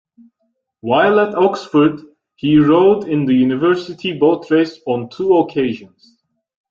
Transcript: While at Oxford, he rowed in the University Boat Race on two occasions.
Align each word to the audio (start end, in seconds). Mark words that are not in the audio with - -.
While 0.79 1.19
at 1.19 1.35
Oxford, 1.35 2.01
he 2.35 2.57
rowed 2.57 3.07
in 3.07 3.25
the 3.25 3.35
University 3.35 4.17
Boat 4.17 4.49
Race 4.49 4.79
on 4.87 5.09
two 5.09 5.37
occasions. 5.37 6.17